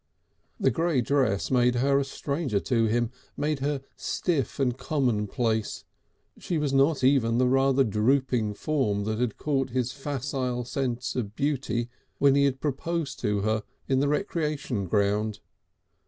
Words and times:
The 0.59 0.71
grey 0.71 1.01
dress 1.01 1.51
made 1.51 1.75
her 1.75 1.99
a 1.99 2.03
stranger 2.03 2.59
to 2.59 2.85
him, 2.87 3.11
made 3.37 3.59
her 3.59 3.83
stiff 3.95 4.59
and 4.59 4.75
commonplace, 4.75 5.83
she 6.39 6.57
was 6.57 6.73
not 6.73 7.03
even 7.03 7.37
the 7.37 7.47
rather 7.47 7.83
drooping 7.83 8.55
form 8.55 9.03
that 9.03 9.19
had 9.19 9.37
caught 9.37 9.69
his 9.69 9.91
facile 9.91 10.65
sense 10.65 11.15
of 11.15 11.35
beauty 11.35 11.87
when 12.17 12.33
he 12.33 12.45
had 12.45 12.59
proposed 12.59 13.19
to 13.19 13.41
her 13.41 13.61
in 13.87 13.99
the 13.99 14.07
Recreation 14.07 14.87
Ground. 14.87 15.39